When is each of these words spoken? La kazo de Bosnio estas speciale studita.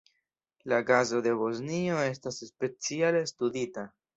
La 0.71 0.79
kazo 0.87 1.19
de 1.27 1.35
Bosnio 1.43 2.01
estas 2.07 2.41
speciale 2.51 3.25
studita. 3.35 3.89